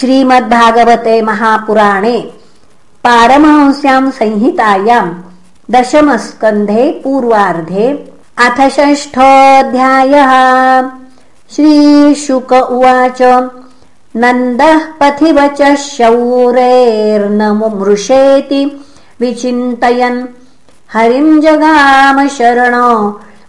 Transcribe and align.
श्रीमद्भागवते 0.00 1.14
महापुराणे 1.22 2.18
पारमहंस्याम् 3.04 4.10
संहितायाम् 4.18 5.10
दशमस्कन्धे 5.72 6.84
पूर्वार्धे 7.04 7.86
अथ 8.46 8.58
षष्ठोऽध्यायः। 8.76 10.32
श्रीशुक 11.54 12.52
उवाच 12.52 13.20
नन्दः 14.22 14.80
पथिवच 15.00 15.60
शौरेर्नमृषेति 15.86 16.82
विचिन्तयन्। 19.20 20.18
हरिम् 20.92 21.40
जगाम 21.42 22.18
शरणो 22.36 22.90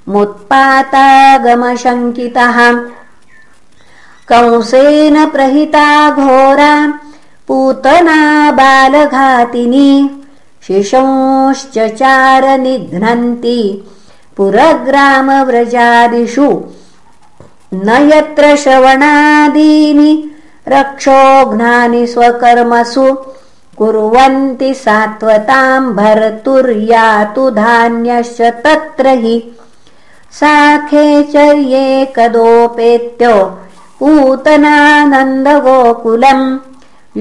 मुत्पातागमशङ्कितः 0.10 2.58
कंसेन 4.30 5.16
प्रहिता 5.34 5.90
घोरा 6.22 6.72
पूतना 7.48 8.16
बालघातिनी 8.58 9.92
शिशंश्च 10.68 11.76
चारनिघ्नन्ति 12.00 13.60
पुरग्रामव्रजादिषु 14.38 16.50
न 17.74 17.88
यत्र 18.12 18.46
श्रवणादीनि 18.64 20.12
रक्षोघ्नानि 20.74 22.04
स्वकर्मसु 22.14 23.06
कुर्वन्ति 23.78 24.72
सात्वताम् 24.84 25.94
भर्तुर्यातु 25.98 27.44
धान्यश्च 27.62 28.40
तत्र 28.66 29.06
हि। 29.24 29.38
साखेचर्येकदोपेत्य 30.40 33.26
पूतनानन्दगोकुलम् 34.00 36.46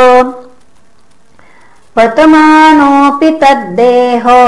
पतमानोऽपि 1.96 3.30
तद्देहो 3.42 4.42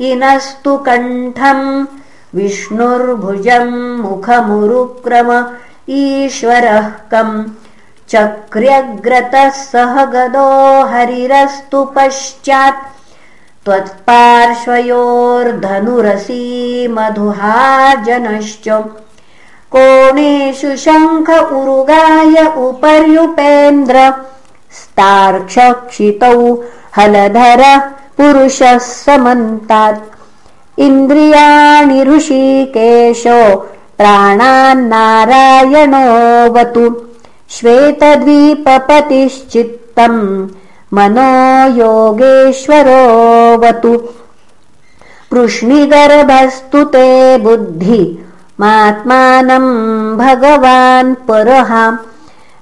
इनस्तु 0.09 0.73
कण्ठम् 0.87 1.67
विष्णुर्भुजम् 2.35 3.75
मुखमुरुक्रम 4.03 5.31
ईश्वरः 6.03 6.87
कम् 7.13 7.35
चक्र्यग्रतः 8.13 9.49
सह 9.57 9.99
गदो 10.13 10.47
हरिरस्तु 10.93 11.81
पश्चात् 11.97 12.81
त्वत्पार्श्वयोर्धनुरसी 13.65 16.45
मधुहाजनश्च। 16.95 18.67
कोणेषु 19.75 20.71
शङ्ख 20.85 21.29
उरुगाय 21.59 22.37
उपर्युपेन्द्र 22.67 23.97
स्तार्क्षक्षितौ 24.79 26.41
हलधर 26.97 27.63
पुरुषः 28.17 28.75
समन्तात्। 28.87 30.09
इन्द्रियाणि 30.87 31.99
ऋषिकेशो 32.11 33.39
प्राणान्नारायणोऽवतु 33.99 36.85
श्वेतद्वीपपतिश्चित्तम् 37.57 40.23
मनो 40.97 41.31
योगेश्वरोऽवतु 41.79 43.93
कृष्णिगर्भस्तु 45.33 46.81
ते 46.95 47.09
बुद्धि 47.45 48.03
मात्मानम् 48.61 49.73
भगवान् 50.23 51.13
परः 51.29 51.71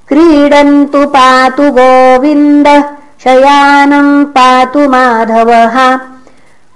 क्रीडन्तु 0.08 1.02
पातु 1.14 1.66
गोविन्दः 1.78 2.82
शयानम् 3.24 4.12
पातु 4.36 4.82
माधवः। 4.94 5.76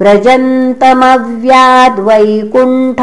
व्रजन्तमव्याद्वैकुण्ठ 0.01 3.01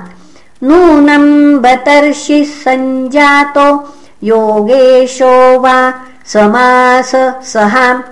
नूनम् 0.63 1.59
बतर्षिः 1.59 2.63
सञ्जातो 2.63 3.93
योगेशो 4.23 5.59
वा 5.59 5.93
समास 6.25 7.11
सहा 7.53 8.03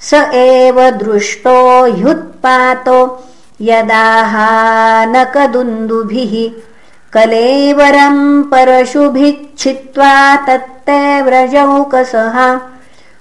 स 0.00 0.14
एव 0.34 0.90
दृष्टो 0.90 1.94
ह्युत्पातो 1.94 3.24
यदाहानकदुन्दुभिः। 3.60 6.50
कलेवरम् 7.12 8.42
परशुभिच्छित्वा 8.42 10.36
तत्ते 10.46 11.22
व्रजौकसः 11.22 12.60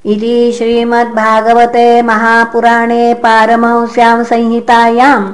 इति 0.06 0.54
श्रीमद्भागवते 0.58 2.02
महापुराणे 2.02 3.14
पारमहंस्यां 3.14 4.24
संहितायाम् 4.24 5.32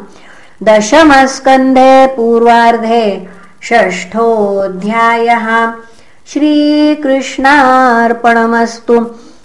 दशमस्कन्धे 0.62 2.06
पूर्वार्धे 2.06 3.28
षष्ठोऽध्यायः। 3.64 5.72
श्रीकृष्णार्पणमस्तु 6.32 9.10